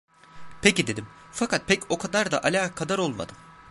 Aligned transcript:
Peki 0.61 0.87
dedim, 0.87 1.05
fakat 1.31 1.67
pek 1.67 1.91
o 1.91 1.97
kadar 1.97 2.31
da 2.31 2.43
alakadar 2.43 2.99
olmadım. 2.99 3.35